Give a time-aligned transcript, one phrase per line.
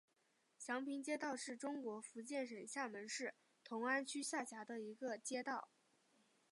[0.57, 5.69] 祥平街道是中国福建省厦门市同安区下辖的一个街道。